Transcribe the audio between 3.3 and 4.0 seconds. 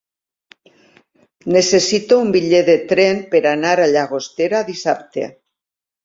per anar a